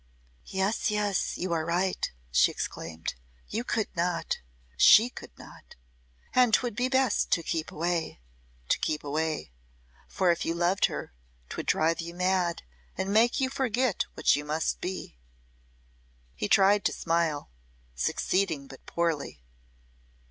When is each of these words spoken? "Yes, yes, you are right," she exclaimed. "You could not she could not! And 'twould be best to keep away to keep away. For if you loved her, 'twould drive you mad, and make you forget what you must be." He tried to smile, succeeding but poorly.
"Yes, 0.47 0.89
yes, 0.89 1.37
you 1.37 1.53
are 1.53 1.63
right," 1.63 2.11
she 2.31 2.49
exclaimed. 2.49 3.13
"You 3.49 3.63
could 3.63 3.95
not 3.95 4.39
she 4.75 5.11
could 5.11 5.37
not! 5.37 5.75
And 6.33 6.51
'twould 6.55 6.75
be 6.75 6.89
best 6.89 7.29
to 7.33 7.43
keep 7.43 7.71
away 7.71 8.19
to 8.69 8.79
keep 8.79 9.03
away. 9.03 9.51
For 10.07 10.31
if 10.31 10.43
you 10.43 10.55
loved 10.55 10.85
her, 10.85 11.13
'twould 11.49 11.67
drive 11.67 12.01
you 12.01 12.15
mad, 12.15 12.63
and 12.97 13.13
make 13.13 13.39
you 13.39 13.51
forget 13.51 14.05
what 14.15 14.35
you 14.35 14.43
must 14.43 14.81
be." 14.81 15.19
He 16.33 16.47
tried 16.47 16.83
to 16.85 16.93
smile, 16.93 17.51
succeeding 17.93 18.65
but 18.65 18.83
poorly. 18.87 19.43